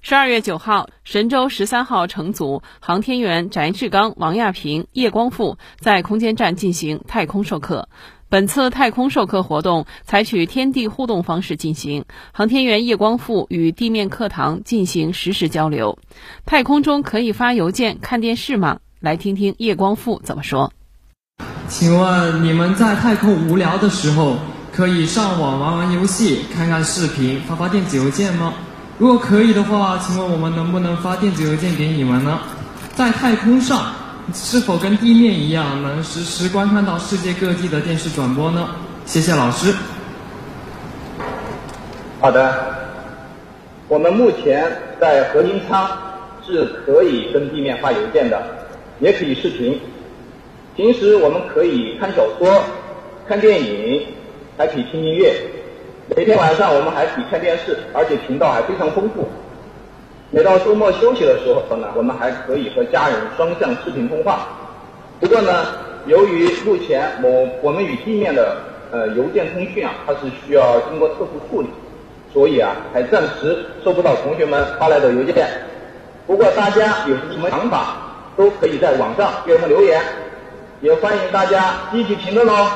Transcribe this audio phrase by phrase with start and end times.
[0.00, 7.88] 十二月九号，神舟十三号乘组航天员翟志刚、王亚平、叶光富在空间站进行太空授课。
[8.28, 15.98] 本次太空授课活动采取天地互动方式进行，航天员叶光富与地面课堂进行实时交流。
[16.44, 18.78] 太空中可以发邮件、看电视吗？
[19.00, 20.72] 来听听叶光富怎么说。
[21.68, 24.36] 请问你们在太空无聊的时候，
[24.72, 28.52] 可以上网玩玩游戏、看看视频、发发电子邮件吗？
[28.96, 32.38] 如果可以的话，请问我们能不能发电子邮件给你们呢？
[32.94, 33.92] 在太空上，
[34.32, 38.68] 是否跟地面一样能实时观看到世界各地的电视转播呢？
[39.04, 39.74] 谢谢老师。
[42.20, 42.54] 好的，
[43.88, 44.70] 我们目前
[45.00, 45.90] 在核心舱
[46.46, 48.40] 是可以跟地面发邮件的，
[49.00, 49.76] 也可以视频。
[50.76, 52.62] 平时我们可以看小说、
[53.28, 54.06] 看电影，
[54.56, 55.34] 还可以听音乐。
[56.08, 59.26] 每天晚上我们还可以看电视，而且频道还非常丰富。
[60.30, 64.48] 每到周末休息的时候呢，我们还可以和家人双向视频通话。
[65.18, 65.66] 不过呢，
[66.06, 68.56] 由于目前我我们与地面的
[68.90, 71.68] 呃邮件通讯啊，它是需要经过特殊处理，
[72.34, 75.48] 所以啊，还暂时收不到同学们发来的邮件。
[76.26, 77.96] 不过大家有什么想法，
[78.36, 80.02] 都可以在网上给我们留言，
[80.82, 82.70] 也欢迎大家积极评论哦。